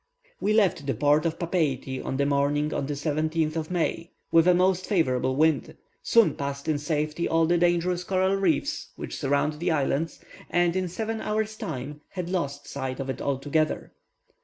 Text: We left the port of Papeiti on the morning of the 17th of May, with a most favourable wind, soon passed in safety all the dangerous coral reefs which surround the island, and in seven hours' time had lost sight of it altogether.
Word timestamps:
We 0.39 0.51
left 0.53 0.87
the 0.87 0.95
port 0.95 1.27
of 1.27 1.37
Papeiti 1.37 2.03
on 2.03 2.17
the 2.17 2.25
morning 2.25 2.73
of 2.73 2.87
the 2.87 2.95
17th 2.95 3.55
of 3.55 3.69
May, 3.69 4.09
with 4.31 4.47
a 4.47 4.53
most 4.55 4.87
favourable 4.87 5.35
wind, 5.35 5.77
soon 6.01 6.33
passed 6.33 6.67
in 6.67 6.79
safety 6.79 7.27
all 7.27 7.45
the 7.45 7.59
dangerous 7.59 8.03
coral 8.03 8.33
reefs 8.35 8.93
which 8.95 9.19
surround 9.19 9.59
the 9.59 9.69
island, 9.69 10.17
and 10.49 10.75
in 10.75 10.87
seven 10.87 11.21
hours' 11.21 11.55
time 11.55 12.01
had 12.09 12.31
lost 12.31 12.67
sight 12.67 12.99
of 12.99 13.11
it 13.11 13.21
altogether. 13.21 13.93